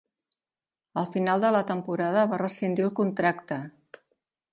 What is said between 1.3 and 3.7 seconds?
de la temporada va rescindir el contracte.